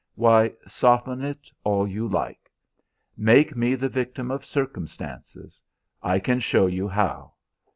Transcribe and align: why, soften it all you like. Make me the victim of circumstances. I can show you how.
why, 0.15 0.51
soften 0.65 1.21
it 1.23 1.51
all 1.63 1.87
you 1.87 2.07
like. 2.07 2.51
Make 3.15 3.55
me 3.55 3.75
the 3.75 3.87
victim 3.87 4.31
of 4.31 4.43
circumstances. 4.43 5.61
I 6.01 6.17
can 6.17 6.39
show 6.39 6.65
you 6.65 6.87
how. 6.87 7.33